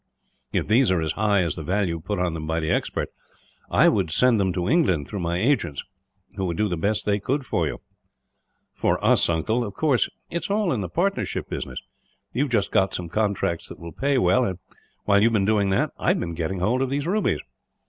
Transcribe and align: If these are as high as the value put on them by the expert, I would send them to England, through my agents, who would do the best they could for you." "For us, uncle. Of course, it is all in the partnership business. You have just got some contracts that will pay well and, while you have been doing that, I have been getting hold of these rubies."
If 0.51 0.67
these 0.67 0.89
are 0.89 0.99
as 0.99 1.11
high 1.11 1.43
as 1.43 1.53
the 1.55 1.61
value 1.61 1.99
put 1.99 2.17
on 2.17 2.33
them 2.33 2.47
by 2.47 2.59
the 2.59 2.71
expert, 2.71 3.09
I 3.69 3.87
would 3.87 4.09
send 4.09 4.39
them 4.39 4.51
to 4.53 4.67
England, 4.67 5.07
through 5.07 5.19
my 5.19 5.37
agents, 5.37 5.83
who 6.35 6.45
would 6.45 6.57
do 6.57 6.67
the 6.67 6.75
best 6.75 7.05
they 7.05 7.19
could 7.19 7.45
for 7.45 7.67
you." 7.67 7.81
"For 8.73 8.97
us, 9.05 9.29
uncle. 9.29 9.63
Of 9.63 9.75
course, 9.75 10.09
it 10.31 10.37
is 10.41 10.49
all 10.49 10.73
in 10.73 10.81
the 10.81 10.89
partnership 10.89 11.47
business. 11.51 11.77
You 12.33 12.45
have 12.45 12.51
just 12.51 12.71
got 12.71 12.95
some 12.95 13.09
contracts 13.09 13.69
that 13.69 13.77
will 13.77 13.91
pay 13.91 14.17
well 14.17 14.43
and, 14.43 14.57
while 15.03 15.21
you 15.21 15.27
have 15.27 15.33
been 15.33 15.45
doing 15.45 15.69
that, 15.69 15.91
I 15.99 16.07
have 16.07 16.19
been 16.19 16.33
getting 16.33 16.61
hold 16.61 16.81
of 16.81 16.89
these 16.89 17.05
rubies." 17.05 17.41